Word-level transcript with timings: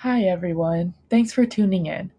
Hi, 0.00 0.24
everyone. 0.24 0.92
Thanks 1.08 1.32
for 1.32 1.46
tuning 1.46 1.86
in. 1.86 2.10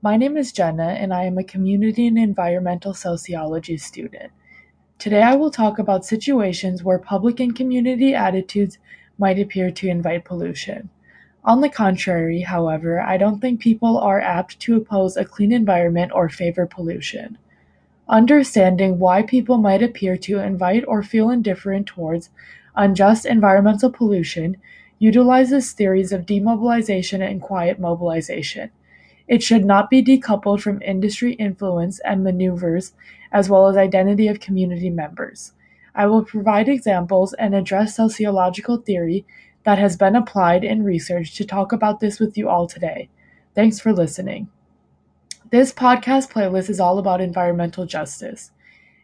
My 0.00 0.16
name 0.16 0.36
is 0.36 0.52
Jenna, 0.52 0.90
and 0.90 1.12
I 1.12 1.24
am 1.24 1.36
a 1.36 1.42
community 1.42 2.06
and 2.06 2.16
environmental 2.16 2.94
sociology 2.94 3.76
student. 3.76 4.30
Today, 5.00 5.20
I 5.20 5.34
will 5.34 5.50
talk 5.50 5.80
about 5.80 6.06
situations 6.06 6.84
where 6.84 6.96
public 6.96 7.40
and 7.40 7.54
community 7.54 8.14
attitudes 8.14 8.78
might 9.18 9.40
appear 9.40 9.72
to 9.72 9.88
invite 9.88 10.24
pollution. 10.24 10.90
On 11.44 11.60
the 11.60 11.68
contrary, 11.68 12.42
however, 12.42 13.00
I 13.00 13.16
don't 13.16 13.40
think 13.40 13.58
people 13.58 13.98
are 13.98 14.20
apt 14.20 14.60
to 14.60 14.76
oppose 14.76 15.16
a 15.16 15.24
clean 15.24 15.50
environment 15.50 16.12
or 16.14 16.28
favor 16.28 16.66
pollution. 16.66 17.36
Understanding 18.08 19.00
why 19.00 19.22
people 19.22 19.58
might 19.58 19.82
appear 19.82 20.16
to 20.18 20.38
invite 20.38 20.84
or 20.86 21.02
feel 21.02 21.30
indifferent 21.30 21.88
towards 21.88 22.30
unjust 22.76 23.26
environmental 23.26 23.90
pollution 23.90 24.56
utilizes 24.98 25.72
theories 25.72 26.12
of 26.12 26.26
demobilization 26.26 27.22
and 27.22 27.42
quiet 27.42 27.78
mobilization. 27.78 28.70
It 29.26 29.42
should 29.42 29.64
not 29.64 29.90
be 29.90 30.02
decoupled 30.02 30.60
from 30.60 30.82
industry 30.82 31.32
influence 31.34 31.98
and 32.00 32.22
maneuvers, 32.22 32.92
as 33.32 33.48
well 33.48 33.68
as 33.68 33.76
identity 33.76 34.28
of 34.28 34.40
community 34.40 34.90
members. 34.90 35.52
I 35.94 36.06
will 36.06 36.24
provide 36.24 36.68
examples 36.68 37.32
and 37.34 37.54
address 37.54 37.96
sociological 37.96 38.78
theory 38.78 39.24
that 39.64 39.78
has 39.78 39.96
been 39.96 40.14
applied 40.14 40.64
in 40.64 40.84
research 40.84 41.34
to 41.36 41.44
talk 41.44 41.72
about 41.72 42.00
this 42.00 42.20
with 42.20 42.36
you 42.36 42.48
all 42.48 42.66
today. 42.66 43.08
Thanks 43.54 43.80
for 43.80 43.92
listening. 43.92 44.48
This 45.50 45.72
podcast 45.72 46.32
playlist 46.32 46.68
is 46.68 46.80
all 46.80 46.98
about 46.98 47.20
environmental 47.20 47.86
justice. 47.86 48.50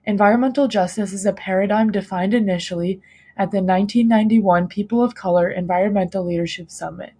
Environmental 0.05 0.69
justice 0.69 1.13
is 1.13 1.25
a 1.25 1.33
paradigm 1.33 1.93
defined 1.93 2.35
initially 2.35 3.01
at 3.37 3.51
the 3.51 3.63
1991 3.63 4.69
People 4.69 5.03
of 5.03 5.15
Color 5.15 5.51
Environmental 5.51 6.25
Leadership 6.25 6.71
Summit. 6.71 7.13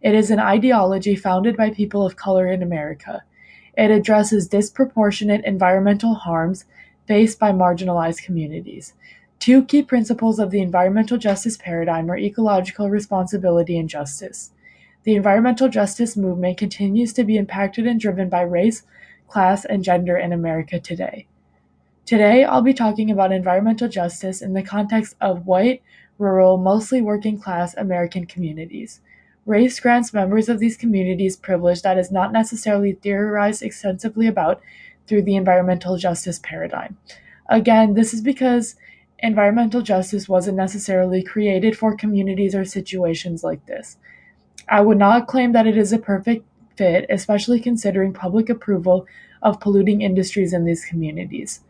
It 0.00 0.14
is 0.14 0.30
an 0.30 0.40
ideology 0.40 1.14
founded 1.14 1.56
by 1.56 1.70
people 1.70 2.04
of 2.04 2.16
color 2.16 2.46
in 2.50 2.62
America. 2.62 3.22
It 3.76 3.90
addresses 3.90 4.48
disproportionate 4.48 5.44
environmental 5.44 6.14
harms 6.14 6.64
faced 7.06 7.38
by 7.38 7.52
marginalized 7.52 8.24
communities. 8.24 8.94
Two 9.38 9.64
key 9.64 9.82
principles 9.82 10.38
of 10.38 10.50
the 10.50 10.60
environmental 10.60 11.18
justice 11.18 11.56
paradigm 11.56 12.10
are 12.10 12.16
ecological 12.16 12.90
responsibility 12.90 13.78
and 13.78 13.88
justice. 13.88 14.50
The 15.04 15.16
environmental 15.16 15.68
justice 15.68 16.16
movement 16.16 16.58
continues 16.58 17.12
to 17.14 17.24
be 17.24 17.36
impacted 17.36 17.86
and 17.86 17.98
driven 17.98 18.28
by 18.28 18.42
race, 18.42 18.84
class, 19.26 19.64
and 19.64 19.82
gender 19.82 20.16
in 20.16 20.32
America 20.32 20.78
today. 20.78 21.26
Today, 22.04 22.42
I'll 22.42 22.62
be 22.62 22.74
talking 22.74 23.12
about 23.12 23.30
environmental 23.30 23.88
justice 23.88 24.42
in 24.42 24.54
the 24.54 24.62
context 24.62 25.14
of 25.20 25.46
white, 25.46 25.82
rural, 26.18 26.58
mostly 26.58 27.00
working 27.00 27.38
class 27.38 27.74
American 27.76 28.26
communities. 28.26 29.00
Race 29.46 29.78
grants 29.78 30.12
members 30.12 30.48
of 30.48 30.58
these 30.58 30.76
communities 30.76 31.36
privilege 31.36 31.82
that 31.82 31.98
is 31.98 32.10
not 32.10 32.32
necessarily 32.32 32.94
theorized 32.94 33.62
extensively 33.62 34.26
about 34.26 34.60
through 35.06 35.22
the 35.22 35.36
environmental 35.36 35.96
justice 35.96 36.40
paradigm. 36.40 36.96
Again, 37.48 37.94
this 37.94 38.12
is 38.12 38.20
because 38.20 38.74
environmental 39.20 39.80
justice 39.80 40.28
wasn't 40.28 40.56
necessarily 40.56 41.22
created 41.22 41.78
for 41.78 41.96
communities 41.96 42.54
or 42.54 42.64
situations 42.64 43.44
like 43.44 43.64
this. 43.66 43.96
I 44.68 44.80
would 44.80 44.98
not 44.98 45.28
claim 45.28 45.52
that 45.52 45.68
it 45.68 45.76
is 45.76 45.92
a 45.92 45.98
perfect 45.98 46.44
fit, 46.76 47.06
especially 47.08 47.60
considering 47.60 48.12
public 48.12 48.48
approval 48.48 49.06
of 49.40 49.60
polluting 49.60 50.02
industries 50.02 50.52
in 50.52 50.64
these 50.64 50.84
communities. 50.84 51.60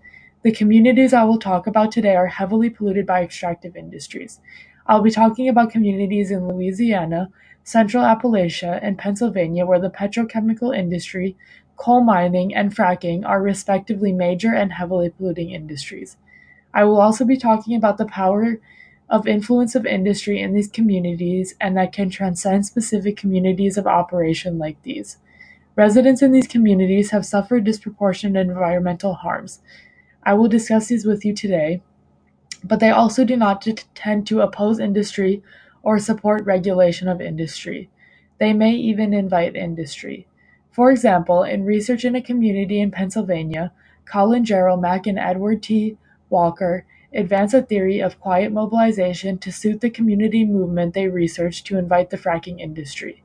The 0.42 0.50
communities 0.50 1.12
I 1.12 1.22
will 1.22 1.38
talk 1.38 1.68
about 1.68 1.92
today 1.92 2.16
are 2.16 2.26
heavily 2.26 2.68
polluted 2.68 3.06
by 3.06 3.22
extractive 3.22 3.76
industries. 3.76 4.40
I'll 4.88 5.00
be 5.00 5.12
talking 5.12 5.48
about 5.48 5.70
communities 5.70 6.32
in 6.32 6.48
Louisiana, 6.48 7.28
Central 7.62 8.02
Appalachia, 8.02 8.80
and 8.82 8.98
Pennsylvania 8.98 9.64
where 9.64 9.78
the 9.78 9.88
petrochemical 9.88 10.76
industry, 10.76 11.36
coal 11.76 12.00
mining, 12.00 12.52
and 12.52 12.74
fracking 12.74 13.24
are 13.24 13.40
respectively 13.40 14.12
major 14.12 14.52
and 14.52 14.72
heavily 14.72 15.10
polluting 15.10 15.50
industries. 15.50 16.16
I 16.74 16.82
will 16.84 17.00
also 17.00 17.24
be 17.24 17.36
talking 17.36 17.76
about 17.76 17.98
the 17.98 18.06
power 18.06 18.58
of 19.08 19.28
influence 19.28 19.76
of 19.76 19.86
industry 19.86 20.40
in 20.40 20.54
these 20.54 20.68
communities 20.68 21.54
and 21.60 21.76
that 21.76 21.92
can 21.92 22.10
transcend 22.10 22.66
specific 22.66 23.16
communities 23.16 23.78
of 23.78 23.86
operation 23.86 24.58
like 24.58 24.82
these. 24.82 25.18
Residents 25.76 26.20
in 26.20 26.32
these 26.32 26.48
communities 26.48 27.12
have 27.12 27.24
suffered 27.24 27.62
disproportionate 27.62 28.48
environmental 28.48 29.14
harms. 29.14 29.60
I 30.24 30.34
will 30.34 30.48
discuss 30.48 30.88
these 30.88 31.04
with 31.06 31.24
you 31.24 31.34
today, 31.34 31.82
but 32.64 32.80
they 32.80 32.90
also 32.90 33.24
do 33.24 33.36
not 33.36 33.66
tend 33.94 34.26
to 34.26 34.40
oppose 34.40 34.78
industry 34.80 35.42
or 35.82 35.98
support 35.98 36.44
regulation 36.44 37.08
of 37.08 37.20
industry. 37.20 37.90
They 38.38 38.52
may 38.52 38.72
even 38.72 39.14
invite 39.14 39.56
industry. 39.56 40.26
For 40.70 40.90
example, 40.90 41.42
in 41.42 41.64
research 41.64 42.04
in 42.04 42.14
a 42.14 42.22
community 42.22 42.80
in 42.80 42.90
Pennsylvania, 42.90 43.72
Colin 44.04 44.44
Jerolmack 44.44 45.06
and 45.06 45.18
Edward 45.18 45.62
T. 45.62 45.96
Walker 46.30 46.84
advance 47.14 47.52
a 47.52 47.62
theory 47.62 48.00
of 48.00 48.20
quiet 48.20 48.52
mobilization 48.52 49.38
to 49.38 49.52
suit 49.52 49.80
the 49.80 49.90
community 49.90 50.44
movement 50.44 50.94
they 50.94 51.08
researched 51.08 51.66
to 51.66 51.78
invite 51.78 52.10
the 52.10 52.16
fracking 52.16 52.58
industry. 52.60 53.22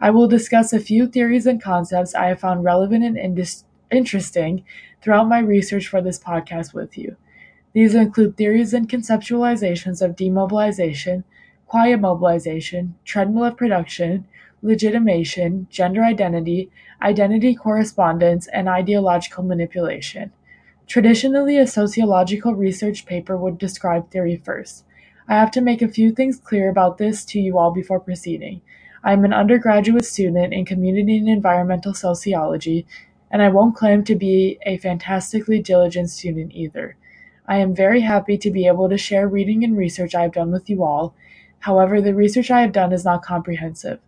I 0.00 0.10
will 0.10 0.28
discuss 0.28 0.72
a 0.72 0.80
few 0.80 1.06
theories 1.06 1.46
and 1.46 1.62
concepts 1.62 2.14
I 2.14 2.26
have 2.26 2.40
found 2.40 2.64
relevant 2.64 3.04
in 3.04 3.16
indus- 3.16 3.64
interesting 3.90 4.64
throughout 5.02 5.28
my 5.28 5.38
research 5.38 5.88
for 5.88 6.00
this 6.00 6.18
podcast 6.18 6.74
with 6.74 6.96
you. 6.96 7.16
These 7.72 7.94
include 7.94 8.36
theories 8.36 8.74
and 8.74 8.88
conceptualizations 8.88 10.02
of 10.02 10.16
demobilization, 10.16 11.24
quiet 11.66 12.00
mobilization, 12.00 12.96
treadmill 13.04 13.44
of 13.44 13.56
production, 13.56 14.26
legitimation, 14.62 15.66
gender 15.70 16.02
identity, 16.02 16.70
identity 17.00 17.54
correspondence, 17.54 18.48
and 18.48 18.68
ideological 18.68 19.44
manipulation. 19.44 20.32
Traditionally, 20.86 21.56
a 21.56 21.66
sociological 21.66 22.54
research 22.54 23.06
paper 23.06 23.36
would 23.36 23.58
describe 23.58 24.10
theory 24.10 24.36
first. 24.36 24.84
I 25.28 25.34
have 25.34 25.52
to 25.52 25.60
make 25.60 25.80
a 25.80 25.88
few 25.88 26.10
things 26.10 26.40
clear 26.40 26.68
about 26.68 26.98
this 26.98 27.24
to 27.26 27.40
you 27.40 27.56
all 27.56 27.70
before 27.70 28.00
proceeding. 28.00 28.60
I 29.04 29.12
am 29.12 29.24
an 29.24 29.32
undergraduate 29.32 30.04
student 30.04 30.52
in 30.52 30.64
community 30.64 31.16
and 31.16 31.28
environmental 31.28 31.94
sociology, 31.94 32.86
and 33.30 33.42
I 33.42 33.48
won't 33.48 33.76
claim 33.76 34.04
to 34.04 34.14
be 34.14 34.58
a 34.66 34.78
fantastically 34.78 35.60
diligent 35.60 36.10
student 36.10 36.52
either. 36.52 36.96
I 37.46 37.58
am 37.58 37.74
very 37.74 38.00
happy 38.00 38.38
to 38.38 38.50
be 38.50 38.66
able 38.66 38.88
to 38.88 38.98
share 38.98 39.28
reading 39.28 39.64
and 39.64 39.76
research 39.76 40.14
I 40.14 40.22
have 40.22 40.32
done 40.32 40.52
with 40.52 40.70
you 40.70 40.82
all. 40.84 41.14
However, 41.60 42.00
the 42.00 42.14
research 42.14 42.50
I 42.50 42.60
have 42.60 42.72
done 42.72 42.92
is 42.92 43.04
not 43.04 43.22
comprehensive. 43.22 44.00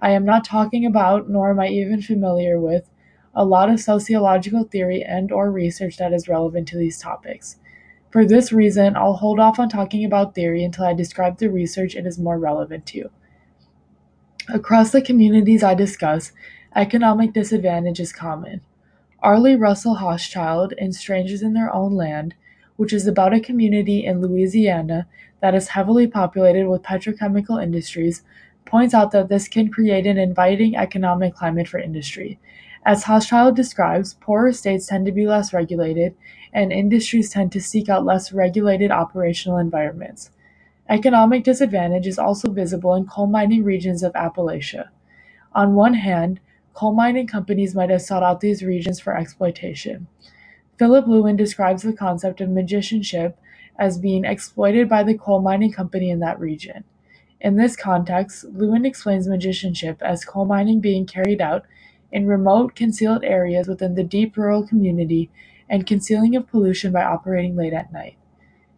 I 0.00 0.10
am 0.10 0.24
not 0.24 0.44
talking 0.44 0.84
about, 0.84 1.28
nor 1.28 1.50
am 1.50 1.60
I 1.60 1.68
even 1.68 2.02
familiar 2.02 2.60
with, 2.60 2.88
a 3.34 3.44
lot 3.44 3.70
of 3.70 3.80
sociological 3.80 4.64
theory 4.64 5.02
and 5.02 5.30
or 5.30 5.50
research 5.50 5.98
that 5.98 6.12
is 6.12 6.28
relevant 6.28 6.68
to 6.68 6.78
these 6.78 6.98
topics. 6.98 7.56
For 8.10 8.24
this 8.24 8.52
reason, 8.52 8.96
I'll 8.96 9.14
hold 9.14 9.38
off 9.38 9.58
on 9.58 9.68
talking 9.68 10.04
about 10.04 10.34
theory 10.34 10.64
until 10.64 10.86
I 10.86 10.94
describe 10.94 11.38
the 11.38 11.50
research 11.50 11.94
it 11.94 12.06
is 12.06 12.18
more 12.18 12.38
relevant 12.38 12.86
to. 12.86 13.10
Across 14.48 14.92
the 14.92 15.02
communities 15.02 15.62
I 15.62 15.74
discuss, 15.74 16.32
economic 16.74 17.32
disadvantage 17.32 18.00
is 18.00 18.12
common. 18.12 18.60
Arlie 19.26 19.56
Russell 19.56 19.96
Hochschild 19.96 20.72
in 20.78 20.92
Strangers 20.92 21.42
in 21.42 21.52
Their 21.52 21.74
Own 21.74 21.96
Land, 21.96 22.36
which 22.76 22.92
is 22.92 23.08
about 23.08 23.34
a 23.34 23.40
community 23.40 24.06
in 24.06 24.22
Louisiana 24.22 25.08
that 25.40 25.52
is 25.52 25.66
heavily 25.66 26.06
populated 26.06 26.68
with 26.68 26.84
petrochemical 26.84 27.60
industries, 27.60 28.22
points 28.64 28.94
out 28.94 29.10
that 29.10 29.28
this 29.28 29.48
can 29.48 29.68
create 29.68 30.06
an 30.06 30.16
inviting 30.16 30.76
economic 30.76 31.34
climate 31.34 31.66
for 31.66 31.80
industry, 31.80 32.38
as 32.84 33.02
Hochschild 33.02 33.56
describes, 33.56 34.14
poorer 34.14 34.52
states 34.52 34.86
tend 34.86 35.06
to 35.06 35.12
be 35.12 35.26
less 35.26 35.52
regulated, 35.52 36.14
and 36.52 36.70
industries 36.70 37.28
tend 37.28 37.50
to 37.50 37.60
seek 37.60 37.88
out 37.88 38.04
less 38.04 38.32
regulated 38.32 38.92
operational 38.92 39.58
environments. 39.58 40.30
Economic 40.88 41.42
disadvantage 41.42 42.06
is 42.06 42.16
also 42.20 42.52
visible 42.52 42.94
in 42.94 43.06
coal 43.06 43.26
mining 43.26 43.64
regions 43.64 44.04
of 44.04 44.12
Appalachia. 44.12 44.90
On 45.52 45.74
one 45.74 45.94
hand, 45.94 46.38
coal 46.76 46.92
mining 46.92 47.26
companies 47.26 47.74
might 47.74 47.88
have 47.88 48.02
sought 48.02 48.22
out 48.22 48.40
these 48.40 48.62
regions 48.62 49.00
for 49.00 49.16
exploitation. 49.16 50.06
Philip 50.78 51.06
Lewin 51.06 51.34
describes 51.34 51.82
the 51.82 51.94
concept 51.94 52.42
of 52.42 52.50
magicianship 52.50 53.38
as 53.78 53.96
being 53.96 54.26
exploited 54.26 54.86
by 54.86 55.02
the 55.02 55.16
coal 55.16 55.40
mining 55.40 55.72
company 55.72 56.10
in 56.10 56.20
that 56.20 56.38
region. 56.38 56.84
In 57.40 57.56
this 57.56 57.76
context, 57.76 58.44
Lewin 58.44 58.84
explains 58.84 59.26
magicianship 59.26 60.02
as 60.02 60.26
coal 60.26 60.44
mining 60.44 60.80
being 60.80 61.06
carried 61.06 61.40
out 61.40 61.64
in 62.12 62.26
remote, 62.26 62.74
concealed 62.74 63.24
areas 63.24 63.68
within 63.68 63.94
the 63.94 64.04
deep 64.04 64.36
rural 64.36 64.66
community 64.66 65.30
and 65.70 65.86
concealing 65.86 66.36
of 66.36 66.46
pollution 66.46 66.92
by 66.92 67.02
operating 67.02 67.56
late 67.56 67.72
at 67.72 67.90
night. 67.90 68.16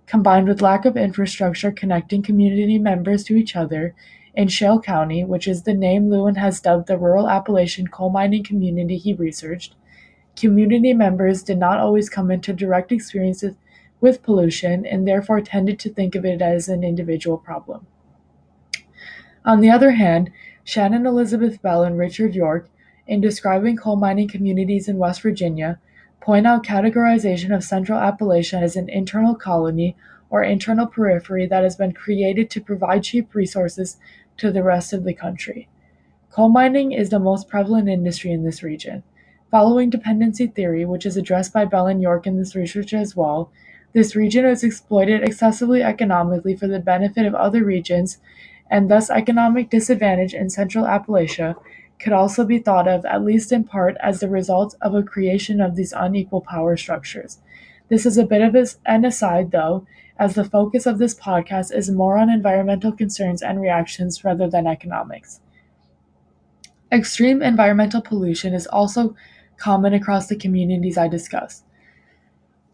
Combined 0.07 0.47
with 0.47 0.63
lack 0.63 0.85
of 0.85 0.97
infrastructure 0.97 1.73
connecting 1.73 2.23
community 2.23 2.79
members 2.79 3.25
to 3.25 3.35
each 3.35 3.57
other, 3.57 3.93
in 4.39 4.47
Shale 4.47 4.81
County, 4.81 5.25
which 5.25 5.49
is 5.49 5.65
the 5.65 5.75
name 5.75 6.09
Lewin 6.09 6.37
has 6.37 6.61
dubbed 6.61 6.87
the 6.87 6.97
rural 6.97 7.29
Appalachian 7.29 7.89
coal 7.89 8.09
mining 8.09 8.45
community 8.45 8.97
he 8.97 9.13
researched, 9.13 9.75
community 10.37 10.95
members 10.95 11.43
did 11.43 11.59
not 11.59 11.81
always 11.81 12.09
come 12.09 12.31
into 12.31 12.53
direct 12.53 12.93
experiences 12.93 13.57
with 14.01 14.23
pollution 14.23 14.87
and 14.87 15.09
therefore 15.09 15.41
tended 15.41 15.81
to 15.81 15.93
think 15.93 16.15
of 16.15 16.25
it 16.25 16.41
as 16.41 16.69
an 16.69 16.85
individual 16.85 17.37
problem. 17.37 17.85
On 19.45 19.61
the 19.61 19.71
other 19.71 19.91
hand, 19.91 20.31
Shannon 20.63 21.05
Elizabeth 21.05 21.61
Bell 21.61 21.83
and 21.83 21.99
Richard 21.99 22.37
York, 22.37 22.71
in 23.09 23.21
describing 23.21 23.77
coal 23.77 23.97
mining 23.97 24.29
communities 24.29 24.87
in 24.87 24.99
West 24.99 25.21
Virginia, 25.21 25.81
point 26.21 26.47
out 26.47 26.63
categorization 26.63 27.53
of 27.53 27.65
Central 27.65 27.99
Appalachia 27.99 28.63
as 28.63 28.77
an 28.77 28.89
internal 28.89 29.35
colony 29.35 29.97
or 30.31 30.43
internal 30.43 30.87
periphery 30.87 31.47
that 31.47 31.63
has 31.63 31.77
been 31.77 31.93
created 31.93 32.51
to 32.51 32.61
provide 32.61 33.03
cheap 33.03 33.35
resources 33.35 33.97
to 34.39 34.51
the 34.51 34.63
rest 34.63 34.93
of 34.93 35.05
the 35.05 35.15
country. 35.15 35.69
Coal 36.31 36.49
mining 36.49 36.93
is 36.93 37.11
the 37.11 37.19
most 37.19 37.49
prevalent 37.49 37.89
industry 37.89 38.33
in 38.33 38.45
this 38.45 38.63
region. 38.63 39.03
Following 39.51 39.91
dependency 39.91 40.47
theory, 40.47 40.85
which 40.85 41.07
is 41.07 41.17
addressed 41.17 41.53
by 41.53 41.65
Bell 41.65 41.87
and 41.87 42.03
York 42.03 42.27
in 42.27 42.37
this 42.37 42.55
research 42.55 42.93
as 42.93 43.17
well, 43.17 43.51
this 43.95 44.15
region 44.15 44.45
is 44.45 44.63
exploited 44.63 45.23
excessively 45.23 45.83
economically 45.83 46.55
for 46.55 46.69
the 46.69 46.79
benefit 46.79 47.25
of 47.25 47.35
other 47.35 47.65
regions, 47.65 48.19
and 48.71 48.91
thus 48.91 49.09
economic 49.09 49.71
disadvantage 49.71 50.35
in 50.35 50.51
Central 50.51 50.85
Appalachia 50.85 51.57
could 51.99 52.13
also 52.13 52.45
be 52.45 52.59
thought 52.59 52.87
of, 52.87 53.05
at 53.07 53.25
least 53.25 53.51
in 53.51 53.65
part, 53.65 53.97
as 54.01 54.21
the 54.21 54.29
result 54.29 54.75
of 54.83 54.95
a 54.95 55.03
creation 55.03 55.61
of 55.61 55.75
these 55.75 55.95
unequal 55.97 56.43
power 56.43 56.77
structures. 56.77 57.39
This 57.89 58.05
is 58.05 58.19
a 58.19 58.27
bit 58.27 58.43
of 58.43 58.77
an 58.87 59.05
aside, 59.05 59.51
though, 59.51 59.87
as 60.19 60.35
the 60.35 60.45
focus 60.45 60.85
of 60.87 60.99
this 60.99 61.15
podcast 61.15 61.75
is 61.75 61.91
more 61.91 62.19
on 62.19 62.29
environmental 62.29 62.93
concerns 62.93 63.43
and 63.43 63.61
reactions 63.61 64.25
rather 64.25 64.49
than 64.49 64.67
economics. 64.67 65.41
Extreme 66.91 67.43
environmental 67.43 68.01
pollution 68.01 68.55
is 68.55 68.67
also 68.67 69.15
common 69.57 69.95
across 69.95 70.27
the 70.27 70.37
communities 70.37 70.99
I 70.99 71.09
discuss. 71.09 71.63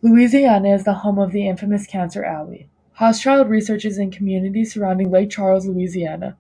Louisiana 0.03 0.75
is 0.75 0.85
the 0.85 0.95
home 0.95 1.19
of 1.19 1.33
the 1.33 1.49
infamous 1.49 1.87
Cancer 1.87 2.25
Alley. 2.25 2.69
Hochschild 3.01 3.49
researches 3.49 3.99
in 3.99 4.11
communities 4.11 4.73
surrounding 4.73 5.11
Lake 5.11 5.31
Charles, 5.31 5.67
Louisiana. 5.67 6.37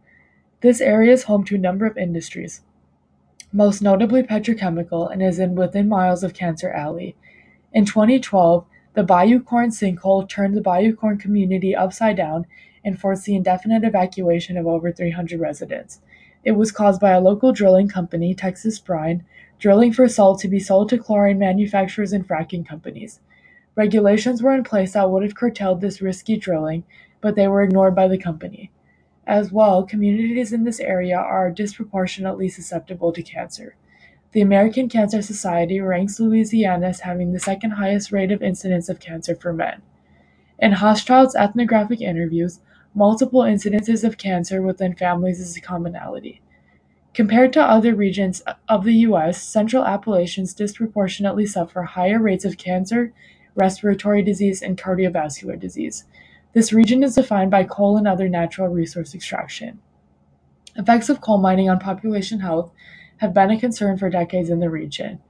This 0.61 0.81
area 0.81 1.13
is 1.13 1.25
home 1.25 1.45
to 1.45 1.57
a 1.57 1.59
number 1.59 1.85
of 1.85 1.99
industries, 1.99 2.61
most 3.53 3.83
notably 3.83 4.23
petrochemical, 4.23 5.11
and 5.11 5.23
is 5.23 5.39
in 5.39 5.55
within 5.55 5.89
miles 5.89 6.23
of 6.23 6.35
Cancer 6.35 6.71
Alley. 6.71 7.17
In 7.75 7.85
2012, 7.85 8.65
the 8.93 9.03
Bayou 9.03 9.41
Corne 9.41 9.71
sinkhole 9.71 10.29
turned 10.29 10.57
the 10.57 10.61
Bayou 10.61 10.95
Corne 10.95 11.19
community 11.19 11.75
upside 11.75 12.17
down 12.17 12.47
and 12.85 13.01
forced 13.01 13.25
the 13.25 13.35
indefinite 13.35 13.83
evacuation 13.83 14.57
of 14.57 14.65
over 14.65 14.93
300 14.93 15.41
residents. 15.41 16.01
It 16.45 16.53
was 16.53 16.71
caused 16.71 17.01
by 17.01 17.11
a 17.11 17.21
local 17.21 17.51
drilling 17.51 17.89
company, 17.89 18.33
Texas 18.33 18.79
Brine, 18.79 19.25
drilling 19.59 19.93
for 19.93 20.07
salt 20.07 20.39
to 20.43 20.49
be 20.49 20.61
sold 20.61 20.89
to 20.91 20.99
chlorine 20.99 21.41
manufacturers 21.41 22.13
and 22.13 22.25
fracking 22.25 22.65
companies. 22.65 23.19
Regulations 23.75 24.41
were 24.41 24.55
in 24.55 24.63
place 24.63 24.93
that 24.93 25.11
would 25.11 25.25
have 25.25 25.35
curtailed 25.35 25.81
this 25.81 26.01
risky 26.01 26.37
drilling, 26.37 26.85
but 27.21 27.35
they 27.35 27.49
were 27.49 27.65
ignored 27.65 27.97
by 27.97 28.07
the 28.07 28.17
company. 28.17 28.71
As 29.27 29.51
well, 29.51 29.83
communities 29.83 30.53
in 30.53 30.63
this 30.63 30.79
area 30.79 31.17
are 31.17 31.51
disproportionately 31.51 32.49
susceptible 32.49 33.13
to 33.13 33.23
cancer. 33.23 33.75
The 34.35 34.41
American 34.41 34.89
Cancer 34.89 35.23
Society 35.23 35.81
ranks 35.81 36.19
Louisiana 36.19 36.89
as 36.89 37.01
having 37.01 37.33
the 37.33 37.39
second 37.39 37.71
highest 37.71 38.11
rate 38.11 38.33
of 38.33 38.43
incidence 38.43 38.89
of 38.89 38.99
cancer 38.99 39.37
for 39.37 39.53
men. 39.53 39.81
In 40.59 40.73
Hochschild's 40.73 41.37
ethnographic 41.37 42.01
interviews, 42.01 42.59
multiple 42.97 43.43
incidences 43.43 44.03
of 44.03 44.19
cancer 44.19 44.61
within 44.61 44.97
families 44.97 45.39
is 45.39 45.57
a 45.57 45.61
commonality. 45.61 46.43
Compared 47.15 47.53
to 47.53 47.63
other 47.63 47.95
regions 47.95 48.43
of 48.69 48.83
the 48.83 48.95
U.S., 49.07 49.41
Central 49.41 49.85
Appalachians 49.85 50.53
disproportionately 50.53 51.47
suffer 51.47 51.83
higher 51.83 52.19
rates 52.19 52.45
of 52.45 52.59
cancer, 52.59 53.13
respiratory 53.55 54.21
disease, 54.21 54.63
and 54.63 54.77
cardiovascular 54.77 55.61
disease. 55.61 56.07
This 56.55 56.73
region 56.73 57.05
is 57.05 57.15
defined 57.15 57.53
by 57.53 57.63
coal 57.63 57.97
and 57.97 58.09
other 58.09 58.29
natural 58.29 58.67
resource 58.67 59.15
extraction. 59.15 59.79
Effects 60.75 61.09
of 61.09 61.21
coal 61.21 61.39
mining 61.39 61.71
on 61.71 61.79
population 61.79 62.41
health 62.41 62.73
have 63.19 63.35
been 63.35 63.51
a 63.51 63.59
concern 63.59 63.97
for 63.97 64.11
decades 64.11 64.51
in 64.51 64.61
the 64.61 64.71
region. 64.71 65.21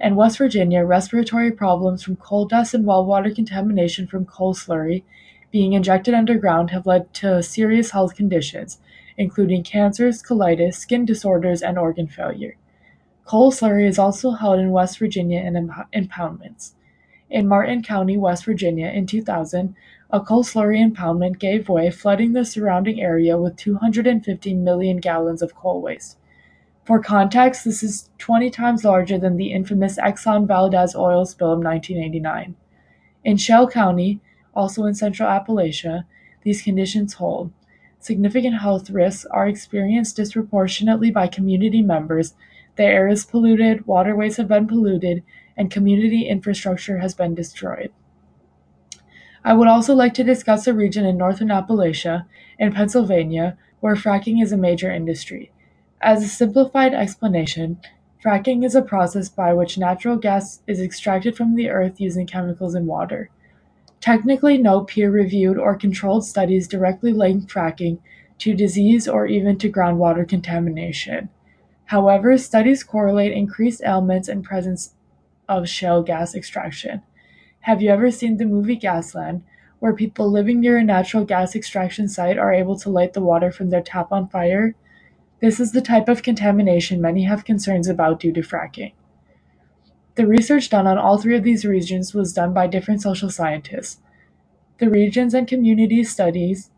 In 0.00 0.16
West 0.16 0.38
Virginia, 0.38 0.84
respiratory 0.84 1.52
problems 1.52 2.02
from 2.02 2.16
coal 2.16 2.46
dust 2.46 2.74
and 2.74 2.84
well 2.84 3.04
water 3.04 3.30
contamination 3.30 4.06
from 4.06 4.26
coal 4.26 4.54
slurry 4.54 5.04
being 5.52 5.74
injected 5.74 6.14
underground 6.14 6.70
have 6.70 6.86
led 6.86 7.12
to 7.14 7.42
serious 7.42 7.90
health 7.90 8.16
conditions, 8.16 8.78
including 9.16 9.62
cancers, 9.62 10.22
colitis, 10.22 10.74
skin 10.74 11.04
disorders, 11.04 11.62
and 11.62 11.78
organ 11.78 12.08
failure. 12.08 12.56
Coal 13.24 13.52
slurry 13.52 13.86
is 13.86 13.98
also 13.98 14.32
held 14.32 14.58
in 14.58 14.72
West 14.72 14.98
Virginia 14.98 15.40
in 15.40 15.70
impoundments. 15.94 16.72
In 17.30 17.46
Martin 17.46 17.82
County, 17.82 18.16
West 18.16 18.44
Virginia, 18.44 18.88
in 18.88 19.06
2000, 19.06 19.74
a 20.10 20.20
coal 20.20 20.42
slurry 20.42 20.78
impoundment 20.78 21.38
gave 21.38 21.68
way, 21.68 21.90
flooding 21.90 22.32
the 22.32 22.44
surrounding 22.44 23.00
area 23.00 23.38
with 23.38 23.56
250 23.56 24.54
million 24.54 24.98
gallons 24.98 25.40
of 25.42 25.54
coal 25.54 25.80
waste. 25.80 26.18
For 26.84 27.00
context, 27.00 27.64
this 27.64 27.84
is 27.84 28.10
20 28.18 28.50
times 28.50 28.84
larger 28.84 29.16
than 29.16 29.36
the 29.36 29.52
infamous 29.52 29.98
Exxon 29.98 30.48
Valdez 30.48 30.96
oil 30.96 31.24
spill 31.24 31.52
of 31.52 31.60
1989. 31.60 32.56
In 33.24 33.36
Shell 33.36 33.68
County, 33.68 34.20
also 34.52 34.84
in 34.86 34.94
central 34.94 35.28
Appalachia, 35.28 36.04
these 36.42 36.62
conditions 36.62 37.14
hold. 37.14 37.52
Significant 38.00 38.58
health 38.58 38.90
risks 38.90 39.24
are 39.26 39.46
experienced 39.46 40.16
disproportionately 40.16 41.12
by 41.12 41.28
community 41.28 41.82
members. 41.82 42.34
The 42.74 42.82
air 42.82 43.06
is 43.06 43.24
polluted, 43.24 43.86
waterways 43.86 44.38
have 44.38 44.48
been 44.48 44.66
polluted, 44.66 45.22
and 45.56 45.70
community 45.70 46.26
infrastructure 46.26 46.98
has 46.98 47.14
been 47.14 47.36
destroyed. 47.36 47.92
I 49.44 49.54
would 49.54 49.68
also 49.68 49.94
like 49.94 50.14
to 50.14 50.24
discuss 50.24 50.66
a 50.66 50.74
region 50.74 51.06
in 51.06 51.16
northern 51.16 51.48
Appalachia, 51.48 52.26
in 52.58 52.72
Pennsylvania, 52.72 53.56
where 53.78 53.94
fracking 53.94 54.42
is 54.42 54.50
a 54.50 54.56
major 54.56 54.90
industry. 54.90 55.52
As 56.04 56.24
a 56.24 56.26
simplified 56.26 56.94
explanation, 56.94 57.78
fracking 58.20 58.64
is 58.64 58.74
a 58.74 58.82
process 58.82 59.28
by 59.28 59.54
which 59.54 59.78
natural 59.78 60.16
gas 60.16 60.60
is 60.66 60.80
extracted 60.80 61.36
from 61.36 61.54
the 61.54 61.70
earth 61.70 62.00
using 62.00 62.26
chemicals 62.26 62.74
and 62.74 62.88
water. 62.88 63.30
Technically, 64.00 64.58
no 64.58 64.80
peer-reviewed 64.80 65.56
or 65.56 65.76
controlled 65.76 66.24
studies 66.24 66.66
directly 66.66 67.12
link 67.12 67.48
fracking 67.48 68.00
to 68.38 68.52
disease 68.52 69.06
or 69.06 69.26
even 69.26 69.58
to 69.58 69.70
groundwater 69.70 70.28
contamination. 70.28 71.28
However, 71.84 72.36
studies 72.36 72.82
correlate 72.82 73.30
increased 73.30 73.80
ailments 73.84 74.26
and 74.26 74.42
presence 74.42 74.94
of 75.48 75.68
shale 75.68 76.02
gas 76.02 76.34
extraction. 76.34 77.02
Have 77.60 77.80
you 77.80 77.90
ever 77.90 78.10
seen 78.10 78.38
the 78.38 78.44
movie 78.44 78.76
Gasland, 78.76 79.42
where 79.78 79.92
people 79.92 80.28
living 80.28 80.58
near 80.58 80.78
a 80.78 80.82
natural 80.82 81.24
gas 81.24 81.54
extraction 81.54 82.08
site 82.08 82.38
are 82.38 82.52
able 82.52 82.76
to 82.80 82.90
light 82.90 83.12
the 83.12 83.20
water 83.20 83.52
from 83.52 83.70
their 83.70 83.82
tap 83.82 84.10
on 84.10 84.28
fire? 84.28 84.74
This 85.42 85.58
is 85.58 85.72
the 85.72 85.80
type 85.82 86.08
of 86.08 86.22
contamination 86.22 87.00
many 87.00 87.24
have 87.24 87.44
concerns 87.44 87.88
about 87.88 88.20
due 88.20 88.32
to 88.32 88.42
fracking. 88.42 88.92
The 90.14 90.24
research 90.24 90.70
done 90.70 90.86
on 90.86 90.98
all 90.98 91.18
three 91.18 91.36
of 91.36 91.42
these 91.42 91.64
regions 91.64 92.14
was 92.14 92.32
done 92.32 92.54
by 92.54 92.68
different 92.68 93.02
social 93.02 93.28
scientists. 93.28 93.98
The 94.78 94.88
regions 94.88 95.34
and 95.34 95.48
community 95.48 96.04
studies 96.04 96.70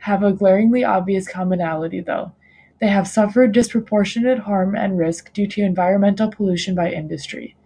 have 0.00 0.22
a 0.22 0.34
glaringly 0.34 0.84
obvious 0.84 1.26
commonality, 1.26 2.00
though. 2.00 2.32
They 2.78 2.88
have 2.88 3.08
suffered 3.08 3.52
disproportionate 3.52 4.40
harm 4.40 4.76
and 4.76 4.98
risk 4.98 5.32
due 5.32 5.46
to 5.46 5.62
environmental 5.62 6.30
pollution 6.30 6.74
by 6.74 6.92
industry. 6.92 7.56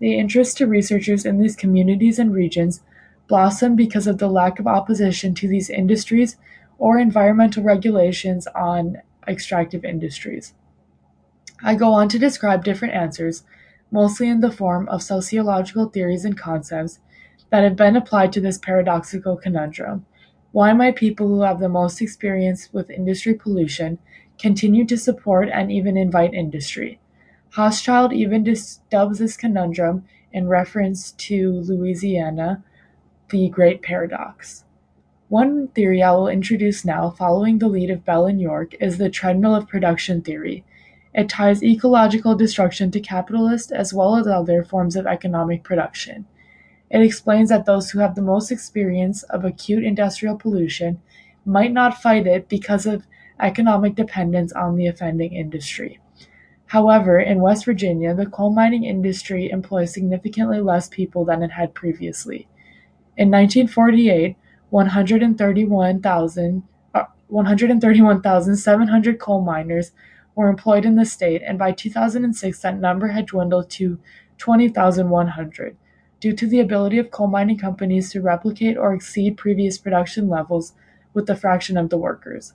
The 0.00 0.18
interest 0.18 0.56
to 0.56 0.66
researchers 0.66 1.24
in 1.24 1.40
these 1.40 1.54
communities 1.54 2.18
and 2.18 2.34
regions 2.34 2.80
blossomed 3.28 3.76
because 3.76 4.08
of 4.08 4.18
the 4.18 4.28
lack 4.28 4.58
of 4.58 4.66
opposition 4.66 5.34
to 5.36 5.46
these 5.46 5.70
industries 5.70 6.36
or 6.78 6.98
environmental 6.98 7.62
regulations 7.62 8.48
on 8.56 8.96
extractive 9.26 9.84
industries. 9.84 10.54
I 11.62 11.74
go 11.74 11.92
on 11.92 12.08
to 12.08 12.18
describe 12.18 12.64
different 12.64 12.94
answers, 12.94 13.44
mostly 13.90 14.28
in 14.28 14.40
the 14.40 14.50
form 14.50 14.88
of 14.88 15.02
sociological 15.02 15.88
theories 15.88 16.24
and 16.24 16.36
concepts, 16.36 16.98
that 17.50 17.62
have 17.62 17.76
been 17.76 17.96
applied 17.96 18.32
to 18.32 18.40
this 18.40 18.58
paradoxical 18.58 19.36
conundrum. 19.36 20.06
Why 20.52 20.72
might 20.72 20.96
people 20.96 21.28
who 21.28 21.42
have 21.42 21.60
the 21.60 21.68
most 21.68 22.00
experience 22.00 22.72
with 22.72 22.90
industry 22.90 23.34
pollution 23.34 23.98
continue 24.38 24.84
to 24.86 24.96
support 24.96 25.48
and 25.52 25.70
even 25.70 25.96
invite 25.96 26.34
industry? 26.34 26.98
Hochschild 27.54 28.12
even 28.12 28.44
dubs 28.90 29.18
this 29.18 29.36
conundrum 29.36 30.04
in 30.32 30.48
reference 30.48 31.12
to 31.12 31.52
Louisiana, 31.52 32.64
the 33.30 33.48
Great 33.50 33.82
Paradox. 33.82 34.64
One 35.32 35.68
theory 35.68 36.02
I 36.02 36.12
will 36.12 36.28
introduce 36.28 36.84
now, 36.84 37.08
following 37.08 37.58
the 37.58 37.66
lead 37.66 37.88
of 37.88 38.04
Bell 38.04 38.26
and 38.26 38.38
York, 38.38 38.74
is 38.78 38.98
the 38.98 39.08
treadmill 39.08 39.54
of 39.54 39.66
production 39.66 40.20
theory. 40.20 40.62
It 41.14 41.30
ties 41.30 41.62
ecological 41.62 42.34
destruction 42.34 42.90
to 42.90 43.00
capitalist 43.00 43.72
as 43.72 43.94
well 43.94 44.16
as 44.16 44.26
other 44.26 44.62
forms 44.62 44.94
of 44.94 45.06
economic 45.06 45.62
production. 45.62 46.26
It 46.90 47.00
explains 47.00 47.48
that 47.48 47.64
those 47.64 47.90
who 47.90 48.00
have 48.00 48.14
the 48.14 48.20
most 48.20 48.52
experience 48.52 49.22
of 49.22 49.42
acute 49.42 49.84
industrial 49.84 50.36
pollution 50.36 51.00
might 51.46 51.72
not 51.72 52.02
fight 52.02 52.26
it 52.26 52.50
because 52.50 52.84
of 52.84 53.06
economic 53.40 53.94
dependence 53.94 54.52
on 54.52 54.76
the 54.76 54.86
offending 54.86 55.32
industry. 55.32 55.98
However, 56.66 57.18
in 57.18 57.40
West 57.40 57.64
Virginia, 57.64 58.14
the 58.14 58.26
coal 58.26 58.50
mining 58.50 58.84
industry 58.84 59.50
employs 59.50 59.94
significantly 59.94 60.60
less 60.60 60.90
people 60.90 61.24
than 61.24 61.42
it 61.42 61.52
had 61.52 61.72
previously. 61.72 62.48
In 63.16 63.30
1948, 63.30 64.36
131,000 64.72 66.62
uh, 66.94 67.04
131,700 67.28 69.18
coal 69.18 69.42
miners 69.42 69.92
were 70.34 70.48
employed 70.48 70.86
in 70.86 70.96
the 70.96 71.04
state, 71.04 71.42
and 71.46 71.58
by 71.58 71.72
2006 71.72 72.58
that 72.60 72.78
number 72.78 73.08
had 73.08 73.26
dwindled 73.26 73.68
to 73.68 73.98
20,100 74.38 75.76
due 76.20 76.32
to 76.32 76.46
the 76.46 76.58
ability 76.58 76.96
of 76.98 77.10
coal 77.10 77.26
mining 77.26 77.58
companies 77.58 78.10
to 78.10 78.22
replicate 78.22 78.78
or 78.78 78.94
exceed 78.94 79.36
previous 79.36 79.76
production 79.76 80.30
levels 80.30 80.72
with 81.12 81.28
a 81.28 81.36
fraction 81.36 81.76
of 81.76 81.90
the 81.90 81.98
workers. 81.98 82.54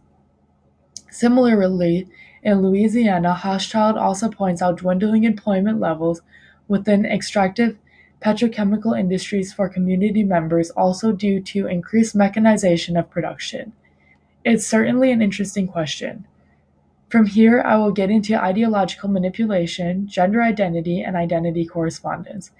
Similarly, 1.11 2.07
in 2.41 2.63
Louisiana, 2.63 3.37
Hochschild 3.39 3.95
also 3.95 4.27
points 4.29 4.63
out 4.63 4.77
dwindling 4.77 5.23
employment 5.23 5.79
levels 5.79 6.23
within 6.67 7.05
extractive 7.05 7.77
petrochemical 8.21 8.99
industries 8.99 9.53
for 9.53 9.69
community 9.69 10.23
members 10.23 10.69
also 10.71 11.11
due 11.11 11.39
to 11.41 11.67
increased 11.67 12.15
mechanization 12.15 12.97
of 12.97 13.09
production. 13.09 13.73
It's 14.43 14.65
certainly 14.65 15.11
an 15.11 15.21
interesting 15.21 15.67
question. 15.67 16.25
From 17.09 17.25
here, 17.25 17.61
I 17.61 17.77
will 17.77 17.91
get 17.91 18.09
into 18.09 18.41
ideological 18.41 19.09
manipulation, 19.09 20.07
gender 20.07 20.41
identity, 20.41 21.01
and 21.01 21.15
identity 21.15 21.65
correspondence. 21.65 22.51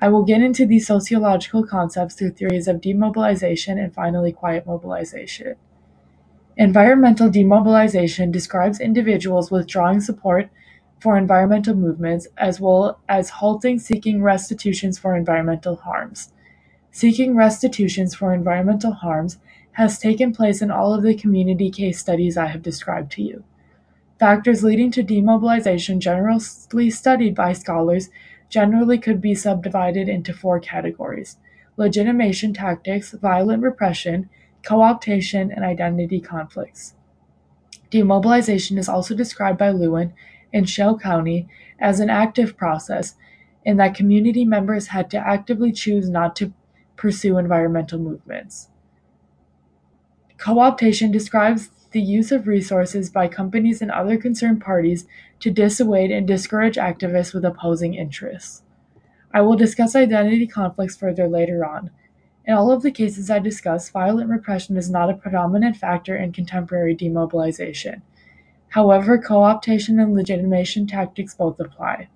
I 0.00 0.08
will 0.08 0.24
get 0.24 0.42
into 0.42 0.66
these 0.66 0.86
sociological 0.86 1.64
concepts 1.64 2.16
through 2.16 2.32
theories 2.32 2.66
of 2.66 2.80
demobilization 2.80 3.78
and 3.78 3.94
finally 3.94 4.32
quiet 4.32 4.66
mobilization. 4.66 5.54
Environmental 6.56 7.30
demobilization 7.30 8.32
describes 8.32 8.80
individuals 8.80 9.50
withdrawing 9.50 10.00
support 10.00 10.50
for 11.02 11.16
environmental 11.16 11.74
movements 11.74 12.28
as 12.38 12.60
well 12.60 13.00
as 13.08 13.28
halting 13.28 13.80
seeking 13.80 14.22
restitutions 14.22 15.00
for 15.00 15.16
environmental 15.16 15.74
harms. 15.74 16.32
Seeking 16.92 17.34
restitutions 17.34 18.14
for 18.14 18.32
environmental 18.32 18.92
harms 18.92 19.38
has 19.72 19.98
taken 19.98 20.32
place 20.32 20.62
in 20.62 20.70
all 20.70 20.94
of 20.94 21.02
the 21.02 21.16
community 21.16 21.70
case 21.70 21.98
studies 21.98 22.36
I 22.36 22.46
have 22.46 22.62
described 22.62 23.10
to 23.12 23.22
you. 23.22 23.42
Factors 24.20 24.62
leading 24.62 24.92
to 24.92 25.02
demobilization, 25.02 25.98
generally 25.98 26.90
studied 26.90 27.34
by 27.34 27.52
scholars, 27.52 28.08
generally 28.48 28.98
could 28.98 29.20
be 29.20 29.34
subdivided 29.34 30.08
into 30.08 30.32
four 30.32 30.60
categories 30.60 31.36
legitimation 31.76 32.54
tactics, 32.54 33.10
violent 33.12 33.62
repression, 33.62 34.28
co 34.62 34.76
optation, 34.76 35.50
and 35.52 35.64
identity 35.64 36.20
conflicts. 36.20 36.94
Demobilization 37.90 38.78
is 38.78 38.88
also 38.88 39.16
described 39.16 39.58
by 39.58 39.70
Lewin 39.70 40.12
in 40.52 40.64
Shell 40.64 40.98
County 40.98 41.48
as 41.78 42.00
an 42.00 42.10
active 42.10 42.56
process, 42.56 43.14
in 43.64 43.76
that 43.76 43.94
community 43.94 44.44
members 44.44 44.88
had 44.88 45.10
to 45.10 45.18
actively 45.18 45.72
choose 45.72 46.08
not 46.08 46.34
to 46.36 46.52
pursue 46.96 47.38
environmental 47.38 47.98
movements. 47.98 48.68
Co 50.38 50.56
optation 50.56 51.12
describes 51.12 51.70
the 51.92 52.00
use 52.00 52.32
of 52.32 52.46
resources 52.46 53.10
by 53.10 53.28
companies 53.28 53.82
and 53.82 53.90
other 53.90 54.16
concerned 54.16 54.60
parties 54.60 55.06
to 55.40 55.50
dissuade 55.50 56.10
and 56.10 56.26
discourage 56.26 56.76
activists 56.76 57.34
with 57.34 57.44
opposing 57.44 57.94
interests. 57.94 58.62
I 59.32 59.40
will 59.42 59.56
discuss 59.56 59.94
identity 59.94 60.46
conflicts 60.46 60.96
further 60.96 61.28
later 61.28 61.64
on. 61.64 61.90
In 62.44 62.54
all 62.54 62.72
of 62.72 62.82
the 62.82 62.90
cases 62.90 63.30
I 63.30 63.38
discuss, 63.38 63.90
violent 63.90 64.30
repression 64.30 64.76
is 64.76 64.90
not 64.90 65.10
a 65.10 65.14
predominant 65.14 65.76
factor 65.76 66.16
in 66.16 66.32
contemporary 66.32 66.94
demobilization. 66.94 68.02
However, 68.72 69.18
co 69.18 69.40
optation 69.40 70.02
and 70.02 70.14
legitimation 70.14 70.86
tactics 70.86 71.34
both 71.34 71.60
apply. 71.60 72.08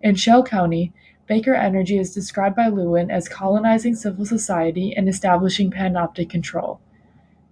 In 0.00 0.14
Shell 0.14 0.44
County, 0.44 0.94
Baker 1.26 1.54
Energy 1.54 1.98
is 1.98 2.14
described 2.14 2.56
by 2.56 2.68
Lewin 2.68 3.10
as 3.10 3.28
colonizing 3.28 3.94
civil 3.94 4.24
society 4.24 4.94
and 4.96 5.06
establishing 5.06 5.70
panoptic 5.70 6.30
control. 6.30 6.80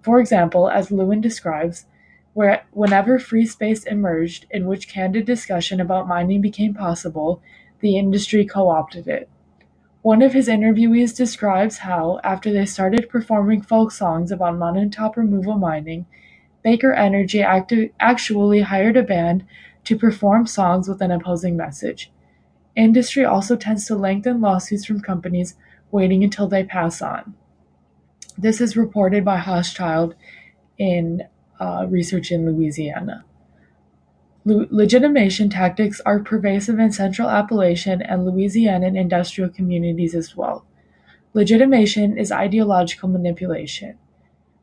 For 0.00 0.21
example, 0.21 0.71
as 0.71 0.90
Lewin 0.90 1.21
describes, 1.21 1.85
where 2.33 2.64
whenever 2.73 3.19
free 3.19 3.45
space 3.45 3.85
emerged 3.85 4.47
in 4.50 4.66
which 4.66 4.88
candid 4.88 5.26
discussion 5.26 5.78
about 5.78 6.09
mining 6.09 6.40
became 6.40 6.73
possible, 6.73 7.43
the 7.81 7.99
industry 7.99 8.47
co-opted 8.47 9.07
it. 9.07 9.28
One 10.00 10.23
of 10.23 10.33
his 10.33 10.49
interviewees 10.49 11.14
describes 11.14 11.78
how, 11.78 12.21
after 12.25 12.50
they 12.50 12.64
started 12.64 13.11
performing 13.11 13.61
folk 13.61 13.93
songs 13.93 14.33
about 14.33 14.57
mountaintop 14.57 15.19
removal 15.19 15.59
mining, 15.59 16.07
Baker 16.64 16.94
Energy 16.94 17.42
actu- 17.42 17.90
actually 18.00 18.62
hired 18.62 18.97
a 18.97 19.02
band 19.04 19.44
to 19.85 19.99
perform 19.99 20.47
songs 20.47 20.88
with 20.88 21.02
an 21.02 21.12
opposing 21.12 21.56
message. 21.56 22.11
Industry 22.75 23.25
also 23.25 23.54
tends 23.54 23.87
to 23.87 23.94
lengthen 23.94 24.40
lawsuits 24.40 24.87
from 24.87 25.00
companies 25.00 25.56
waiting 25.92 26.25
until 26.25 26.49
they 26.49 26.64
pass 26.64 27.02
on. 27.02 27.35
This 28.37 28.61
is 28.61 28.76
reported 28.76 29.25
by 29.25 29.38
Hochschild 29.38 30.14
in 30.78 31.23
uh, 31.61 31.87
research 31.88 32.33
in 32.33 32.47
Louisiana. 32.47 33.25
legitimation 34.47 35.49
tactics 35.50 36.00
are 36.06 36.18
pervasive 36.21 36.78
in 36.78 36.92
Central 36.92 37.30
Appalachian 37.30 38.02
and 38.02 38.26
Louisianan 38.26 38.99
industrial 38.99 39.50
communities 39.50 40.14
as 40.14 40.37
well. 40.37 40.64
Legitimation 41.35 42.18
is 42.18 42.33
ideological 42.33 43.09
manipulation. 43.09 43.99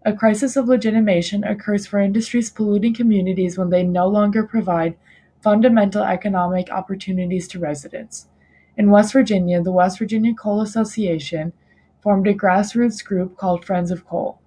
A 0.04 0.14
crisis 0.14 0.56
of 0.56 0.68
legitimation 0.68 1.44
occurs 1.44 1.86
for 1.86 2.00
industries 2.00 2.50
polluting 2.50 2.96
communities 2.96 3.56
when 3.56 3.70
they 3.70 3.84
no 3.84 4.08
longer 4.08 4.44
provide 4.44 4.96
fundamental 5.42 6.04
economic 6.04 6.72
opportunities 6.72 7.48
to 7.50 7.60
residents. 7.60 8.28
In 8.76 8.90
West 8.90 9.14
Virginia, 9.14 9.62
the 9.62 9.72
West 9.72 10.00
Virginia 10.00 10.34
Coal 10.34 10.62
Association 10.62 11.54
formed 12.02 12.28
a 12.28 12.34
grassroots 12.34 13.06
group 13.06 13.38
called 13.38 13.64
Friends 13.64 13.92
of 13.92 14.08
Coal. 14.08 14.40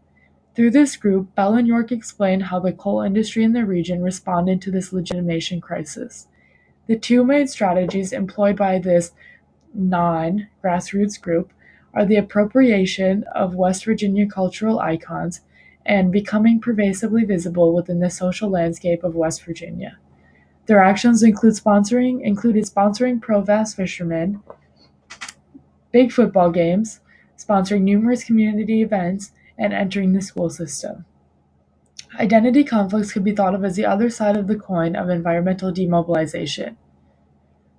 Through 0.56 0.72
this 0.72 0.96
group, 0.96 1.32
Bell 1.36 1.54
and 1.54 1.68
York 1.68 1.92
explained 1.92 2.44
how 2.44 2.58
the 2.58 2.72
coal 2.72 3.00
industry 3.00 3.44
in 3.44 3.52
the 3.52 3.64
region 3.64 4.02
responded 4.02 4.60
to 4.62 4.72
this 4.72 4.92
legitimation 4.92 5.60
crisis. 5.60 6.26
The 6.88 6.98
two 6.98 7.24
main 7.24 7.46
strategies 7.46 8.12
employed 8.12 8.56
by 8.56 8.80
this 8.80 9.12
non 9.72 10.48
grassroots 10.62 11.20
group 11.20 11.52
are 11.94 12.04
the 12.04 12.16
appropriation 12.16 13.24
of 13.34 13.54
West 13.54 13.84
Virginia 13.84 14.26
cultural 14.26 14.80
icons 14.80 15.40
and 15.86 16.10
becoming 16.10 16.60
pervasively 16.60 17.24
visible 17.24 17.74
within 17.74 18.00
the 18.00 18.10
social 18.10 18.50
landscape 18.50 19.04
of 19.04 19.14
West 19.14 19.44
Virginia. 19.44 19.98
Their 20.66 20.82
actions 20.82 21.22
include 21.22 21.54
sponsoring 21.54 22.22
included 22.22 22.64
sponsoring 22.64 23.20
pro 23.20 23.42
bass 23.42 23.74
fishermen, 23.74 24.42
big 25.92 26.10
football 26.10 26.50
games, 26.50 27.00
sponsoring 27.38 27.82
numerous 27.82 28.24
community 28.24 28.80
events, 28.80 29.32
and 29.58 29.72
entering 29.72 30.12
the 30.12 30.22
school 30.22 30.50
system. 30.50 31.04
Identity 32.18 32.64
conflicts 32.64 33.12
could 33.12 33.24
be 33.24 33.34
thought 33.34 33.54
of 33.54 33.64
as 33.64 33.76
the 33.76 33.84
other 33.84 34.08
side 34.08 34.36
of 34.36 34.46
the 34.46 34.56
coin 34.56 34.96
of 34.96 35.10
environmental 35.10 35.72
demobilization. 35.72 36.76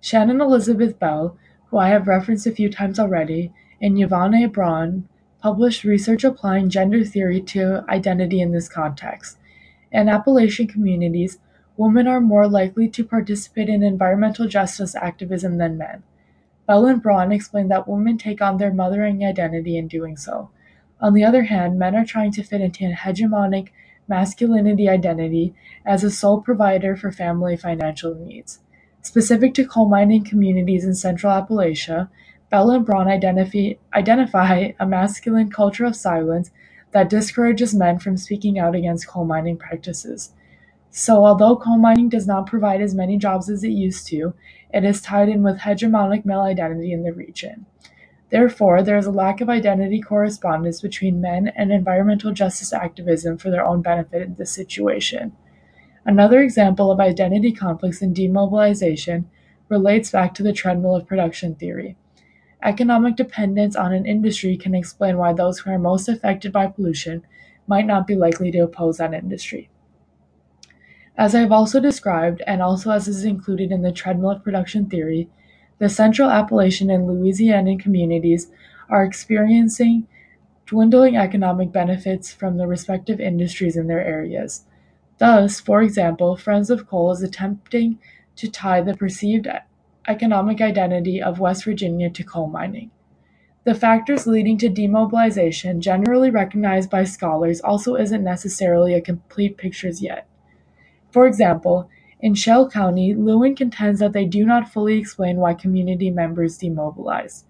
Shannon 0.01 0.41
Elizabeth 0.41 0.99
Bell, 0.99 1.37
who 1.67 1.77
I 1.77 1.89
have 1.89 2.07
referenced 2.07 2.45
a 2.45 2.51
few 2.51 2.69
times 2.69 2.99
already, 2.99 3.51
and 3.81 3.99
Yvonne 4.01 4.47
Braun 4.49 5.07
published 5.41 5.83
research 5.83 6.23
applying 6.23 6.69
gender 6.69 7.03
theory 7.03 7.41
to 7.41 7.85
identity 7.89 8.41
in 8.41 8.51
this 8.51 8.69
context. 8.69 9.37
In 9.91 10.09
Appalachian 10.09 10.67
communities, 10.67 11.37
women 11.77 12.07
are 12.07 12.21
more 12.21 12.47
likely 12.47 12.87
to 12.89 13.03
participate 13.03 13.69
in 13.69 13.83
environmental 13.83 14.47
justice 14.47 14.95
activism 14.95 15.57
than 15.57 15.77
men. 15.77 16.03
Bell 16.67 16.87
and 16.87 17.01
Braun 17.01 17.31
explain 17.31 17.67
that 17.67 17.87
women 17.87 18.17
take 18.17 18.41
on 18.41 18.57
their 18.57 18.73
mothering 18.73 19.23
identity 19.23 19.77
in 19.77 19.87
doing 19.87 20.17
so. 20.17 20.49
On 20.99 21.13
the 21.13 21.23
other 21.23 21.43
hand, 21.43 21.77
men 21.77 21.95
are 21.95 22.05
trying 22.05 22.31
to 22.31 22.43
fit 22.43 22.61
into 22.61 22.85
a 22.85 22.93
hegemonic 22.93 23.69
masculinity 24.07 24.89
identity 24.89 25.53
as 25.85 26.03
a 26.03 26.09
sole 26.09 26.41
provider 26.41 26.95
for 26.95 27.11
family 27.11 27.55
financial 27.55 28.15
needs. 28.15 28.59
Specific 29.01 29.53
to 29.53 29.67
coal 29.67 29.87
mining 29.87 30.23
communities 30.23 30.83
in 30.83 30.95
Central 30.95 31.31
Appalachia, 31.31 32.09
Bell 32.49 32.69
and 32.71 32.85
Braun 32.85 33.07
identify, 33.07 34.71
a 34.79 34.85
masculine 34.85 35.49
culture 35.49 35.85
of 35.85 35.95
silence 35.95 36.51
that 36.91 37.09
discourages 37.09 37.73
men 37.73 37.99
from 37.99 38.17
speaking 38.17 38.59
out 38.59 38.75
against 38.75 39.07
coal 39.07 39.25
mining 39.25 39.57
practices. 39.57 40.31
So, 40.91 41.25
although 41.25 41.57
coal 41.57 41.77
mining 41.77 42.07
does 42.07 42.27
not 42.27 42.47
provide 42.47 42.81
as 42.81 42.95
many 42.95 43.17
jobs 43.17 43.49
as 43.49 43.63
it 43.63 43.69
used 43.69 44.07
to, 44.07 44.33
it 44.73 44.85
is 44.85 45.01
tied 45.01 45.27
in 45.27 45.43
with 45.43 45.59
hegemonic 45.59 46.23
male 46.23 46.41
identity 46.41 46.93
in 46.93 47.03
the 47.03 47.11
region. 47.11 47.65
Therefore, 48.29 48.81
there 48.81 48.97
is 48.97 49.05
a 49.05 49.11
lack 49.11 49.41
of 49.41 49.49
identity 49.49 50.01
correspondence 50.01 50.81
between 50.81 51.21
men 51.21 51.51
and 51.55 51.71
environmental 51.71 52.31
justice 52.31 52.73
activism 52.73 53.37
for 53.37 53.49
their 53.49 53.65
own 53.65 53.81
benefit 53.81 54.21
in 54.21 54.35
this 54.35 54.51
situation. 54.51 55.33
Another 56.05 56.41
example 56.41 56.91
of 56.91 56.99
identity 56.99 57.51
conflicts 57.51 58.01
and 58.01 58.15
demobilization 58.15 59.25
relates 59.67 60.11
back 60.11 60.33
to 60.35 60.43
the 60.43 60.53
treadmill 60.53 60.95
of 60.95 61.07
production 61.07 61.55
theory. 61.55 61.97
Economic 62.65 63.15
dependence 63.15 63.75
on 63.75 63.93
an 63.93 64.07
industry 64.07 64.57
can 64.57 64.73
explain 64.73 65.17
why 65.17 65.31
those 65.31 65.59
who 65.59 65.69
are 65.69 65.77
most 65.77 66.09
affected 66.09 66.51
by 66.51 66.65
pollution 66.65 67.23
might 67.67 67.85
not 67.85 68.07
be 68.07 68.15
likely 68.15 68.49
to 68.49 68.59
oppose 68.59 68.97
that 68.97 69.13
industry. 69.13 69.69
As 71.15 71.35
I 71.35 71.41
have 71.41 71.51
also 71.51 71.79
described, 71.79 72.41
and 72.47 72.63
also 72.63 72.89
as 72.89 73.07
is 73.07 73.23
included 73.23 73.71
in 73.71 73.83
the 73.83 73.91
treadmill 73.91 74.31
of 74.31 74.43
production 74.43 74.89
theory, 74.89 75.29
the 75.77 75.89
Central 75.89 76.31
Appalachian 76.31 76.89
and 76.89 77.07
Louisianan 77.07 77.79
communities 77.79 78.51
are 78.89 79.03
experiencing 79.03 80.07
dwindling 80.65 81.15
economic 81.15 81.71
benefits 81.71 82.33
from 82.33 82.57
the 82.57 82.65
respective 82.65 83.19
industries 83.19 83.77
in 83.77 83.85
their 83.85 84.03
areas. 84.03 84.65
Thus, 85.19 85.59
for 85.59 85.83
example, 85.83 86.35
Friends 86.35 86.71
of 86.71 86.87
Coal 86.87 87.11
is 87.11 87.21
attempting 87.21 87.99
to 88.37 88.49
tie 88.49 88.81
the 88.81 88.95
perceived 88.95 89.47
economic 90.07 90.61
identity 90.61 91.21
of 91.21 91.39
West 91.39 91.65
Virginia 91.65 92.09
to 92.09 92.23
coal 92.23 92.47
mining. 92.47 92.91
The 93.65 93.73
factors 93.73 94.27
leading 94.27 94.57
to 94.59 94.69
demobilization, 94.69 95.81
generally 95.81 96.29
recognized 96.29 96.89
by 96.89 97.03
scholars, 97.03 97.61
also 97.61 97.95
isn't 97.95 98.23
necessarily 98.23 98.93
a 98.93 99.01
complete 99.01 99.57
picture 99.57 99.89
yet. 99.89 100.27
For 101.09 101.25
example, 101.25 101.89
in 102.19 102.35
Shell 102.35 102.69
County, 102.69 103.13
Lewin 103.15 103.55
contends 103.55 103.99
that 103.99 104.13
they 104.13 104.25
do 104.25 104.45
not 104.45 104.71
fully 104.71 104.97
explain 104.97 105.37
why 105.37 105.53
community 105.53 106.09
members 106.11 106.57
demobilize. 106.57 107.45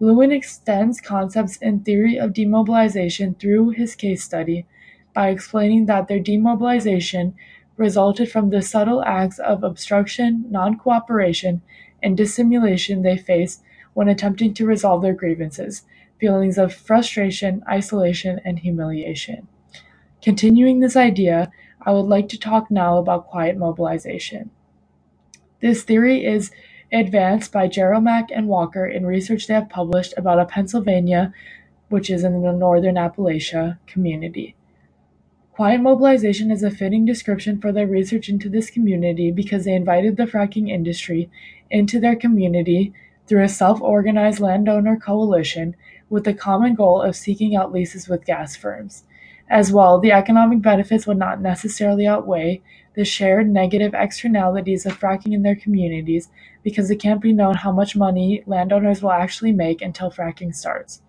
Lewin 0.00 0.30
extends 0.30 1.00
concepts 1.00 1.58
and 1.60 1.84
theory 1.84 2.18
of 2.18 2.32
demobilization 2.32 3.34
through 3.34 3.70
his 3.70 3.96
case 3.96 4.22
study 4.22 4.64
by 5.12 5.28
explaining 5.28 5.86
that 5.86 6.06
their 6.06 6.20
demobilization 6.20 7.34
resulted 7.76 8.30
from 8.30 8.50
the 8.50 8.62
subtle 8.62 9.02
acts 9.04 9.38
of 9.40 9.64
obstruction, 9.64 10.44
non 10.50 10.76
cooperation, 10.76 11.62
and 12.02 12.16
dissimulation 12.16 13.02
they 13.02 13.16
face 13.16 13.60
when 13.94 14.08
attempting 14.08 14.54
to 14.54 14.66
resolve 14.66 15.02
their 15.02 15.14
grievances, 15.14 15.82
feelings 16.18 16.58
of 16.58 16.74
frustration, 16.74 17.62
isolation, 17.68 18.40
and 18.44 18.60
humiliation. 18.60 19.48
Continuing 20.22 20.80
this 20.80 20.96
idea, 20.96 21.50
I 21.82 21.92
would 21.92 22.06
like 22.06 22.28
to 22.30 22.38
talk 22.38 22.70
now 22.70 22.98
about 22.98 23.28
quiet 23.28 23.56
mobilization. 23.56 24.50
This 25.60 25.82
theory 25.82 26.24
is 26.24 26.50
advanced 26.92 27.52
by 27.52 27.68
Jerolmack 27.68 28.28
and 28.34 28.48
Walker 28.48 28.86
in 28.86 29.06
research 29.06 29.46
they 29.46 29.54
have 29.54 29.68
published 29.68 30.14
about 30.16 30.40
a 30.40 30.44
Pennsylvania, 30.44 31.32
which 31.88 32.10
is 32.10 32.24
in 32.24 32.42
the 32.42 32.52
northern 32.52 32.96
Appalachia, 32.96 33.78
community. 33.86 34.54
Quiet 35.58 35.80
mobilization 35.80 36.52
is 36.52 36.62
a 36.62 36.70
fitting 36.70 37.04
description 37.04 37.60
for 37.60 37.72
their 37.72 37.88
research 37.88 38.28
into 38.28 38.48
this 38.48 38.70
community 38.70 39.32
because 39.32 39.64
they 39.64 39.74
invited 39.74 40.16
the 40.16 40.22
fracking 40.22 40.70
industry 40.70 41.28
into 41.68 41.98
their 41.98 42.14
community 42.14 42.92
through 43.26 43.42
a 43.42 43.48
self-organized 43.48 44.38
landowner 44.38 44.96
coalition 44.96 45.74
with 46.08 46.22
the 46.22 46.32
common 46.32 46.76
goal 46.76 47.02
of 47.02 47.16
seeking 47.16 47.56
out 47.56 47.72
leases 47.72 48.08
with 48.08 48.24
gas 48.24 48.54
firms. 48.54 49.02
As 49.50 49.72
well, 49.72 49.98
the 49.98 50.12
economic 50.12 50.62
benefits 50.62 51.08
would 51.08 51.18
not 51.18 51.40
necessarily 51.40 52.06
outweigh 52.06 52.62
the 52.94 53.04
shared 53.04 53.50
negative 53.50 53.94
externalities 53.94 54.86
of 54.86 54.96
fracking 54.96 55.34
in 55.34 55.42
their 55.42 55.56
communities 55.56 56.28
because 56.62 56.88
it 56.88 57.00
can't 57.00 57.20
be 57.20 57.32
known 57.32 57.54
how 57.54 57.72
much 57.72 57.96
money 57.96 58.44
landowners 58.46 59.02
will 59.02 59.10
actually 59.10 59.50
make 59.50 59.82
until 59.82 60.08
fracking 60.08 60.54
starts. 60.54 61.02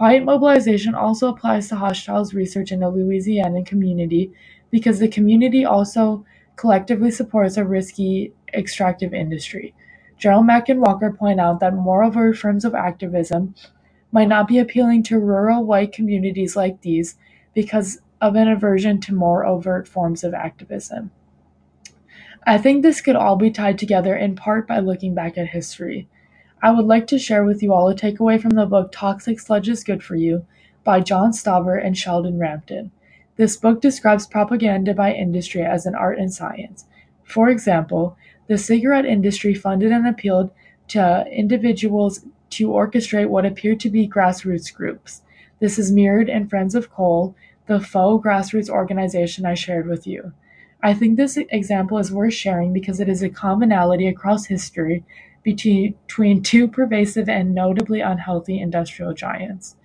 Quiet 0.00 0.24
mobilization 0.24 0.94
also 0.94 1.28
applies 1.28 1.68
to 1.68 1.76
Hochschild's 1.76 2.32
research 2.32 2.72
in 2.72 2.80
the 2.80 2.88
Louisiana 2.88 3.62
community 3.62 4.32
because 4.70 4.98
the 4.98 5.08
community 5.08 5.62
also 5.62 6.24
collectively 6.56 7.10
supports 7.10 7.58
a 7.58 7.66
risky 7.66 8.32
extractive 8.54 9.12
industry. 9.12 9.74
Jerolmack 10.18 10.70
and 10.70 10.80
Walker 10.80 11.12
point 11.12 11.38
out 11.38 11.60
that 11.60 11.74
moreover 11.74 12.32
forms 12.32 12.64
of 12.64 12.74
activism 12.74 13.54
might 14.10 14.28
not 14.28 14.48
be 14.48 14.58
appealing 14.58 15.02
to 15.02 15.18
rural 15.18 15.66
white 15.66 15.92
communities 15.92 16.56
like 16.56 16.80
these 16.80 17.16
because 17.52 18.00
of 18.22 18.36
an 18.36 18.48
aversion 18.48 19.02
to 19.02 19.14
more 19.14 19.44
overt 19.44 19.86
forms 19.86 20.24
of 20.24 20.32
activism. 20.32 21.10
I 22.46 22.56
think 22.56 22.80
this 22.82 23.02
could 23.02 23.16
all 23.16 23.36
be 23.36 23.50
tied 23.50 23.76
together 23.76 24.16
in 24.16 24.34
part 24.34 24.66
by 24.66 24.78
looking 24.78 25.14
back 25.14 25.36
at 25.36 25.48
history. 25.48 26.08
I 26.62 26.72
would 26.72 26.84
like 26.84 27.06
to 27.06 27.18
share 27.18 27.42
with 27.42 27.62
you 27.62 27.72
all 27.72 27.88
a 27.88 27.94
takeaway 27.94 28.38
from 28.38 28.50
the 28.50 28.66
book 28.66 28.92
Toxic 28.92 29.40
Sludge 29.40 29.70
is 29.70 29.82
Good 29.82 30.02
for 30.02 30.14
You 30.14 30.44
by 30.84 31.00
John 31.00 31.32
Stauber 31.32 31.82
and 31.82 31.96
Sheldon 31.96 32.38
Rampton. 32.38 32.90
This 33.36 33.56
book 33.56 33.80
describes 33.80 34.26
propaganda 34.26 34.92
by 34.92 35.14
industry 35.14 35.62
as 35.62 35.86
an 35.86 35.94
art 35.94 36.18
and 36.18 36.30
science. 36.30 36.84
For 37.24 37.48
example, 37.48 38.14
the 38.46 38.58
cigarette 38.58 39.06
industry 39.06 39.54
funded 39.54 39.90
and 39.90 40.06
appealed 40.06 40.50
to 40.88 41.24
individuals 41.32 42.26
to 42.50 42.68
orchestrate 42.68 43.30
what 43.30 43.46
appeared 43.46 43.80
to 43.80 43.90
be 43.90 44.06
grassroots 44.06 44.74
groups. 44.74 45.22
This 45.60 45.78
is 45.78 45.90
mirrored 45.90 46.28
in 46.28 46.46
Friends 46.46 46.74
of 46.74 46.90
Coal, 46.90 47.34
the 47.68 47.80
faux 47.80 48.22
grassroots 48.22 48.68
organization 48.68 49.46
I 49.46 49.54
shared 49.54 49.86
with 49.86 50.06
you. 50.06 50.34
I 50.82 50.92
think 50.92 51.16
this 51.16 51.38
example 51.38 51.96
is 51.96 52.12
worth 52.12 52.34
sharing 52.34 52.74
because 52.74 53.00
it 53.00 53.08
is 53.08 53.22
a 53.22 53.30
commonality 53.30 54.06
across 54.06 54.46
history 54.46 55.04
between 55.42 56.42
two 56.42 56.68
pervasive 56.68 57.28
and 57.28 57.54
notably 57.54 58.00
unhealthy 58.00 58.60
industrial 58.60 59.14
giants. 59.14 59.76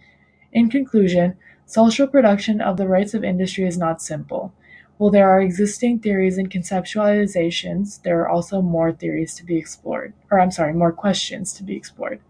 In 0.51 0.69
conclusion, 0.69 1.37
social 1.65 2.07
production 2.07 2.61
of 2.61 2.77
the 2.77 2.87
rights 2.87 3.13
of 3.13 3.23
industry 3.23 3.65
is 3.65 3.77
not 3.77 4.01
simple. 4.01 4.53
While 4.97 5.11
there 5.11 5.29
are 5.29 5.41
existing 5.41 5.99
theories 5.99 6.37
and 6.37 6.49
conceptualizations, 6.49 8.01
there 8.03 8.21
are 8.21 8.29
also 8.29 8.61
more 8.61 8.93
theories 8.93 9.35
to 9.35 9.43
be 9.43 9.57
explored, 9.57 10.13
or 10.31 10.39
I'm 10.39 10.51
sorry, 10.51 10.73
more 10.73 10.93
questions 10.93 11.51
to 11.53 11.63
be 11.63 11.75
explored. 11.75 12.21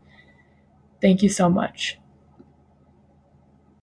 Thank 1.02 1.22
you 1.22 1.30
so 1.30 1.50
much. 1.50 2.00